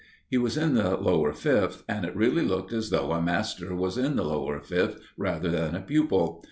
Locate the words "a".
3.11-3.21, 5.75-5.81